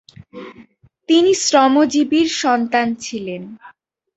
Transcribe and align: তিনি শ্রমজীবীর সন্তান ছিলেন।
তিনি 1.09 1.31
শ্রমজীবীর 1.43 2.27
সন্তান 2.41 2.87
ছিলেন। 2.95 3.41